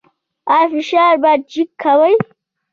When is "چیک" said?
1.51-1.69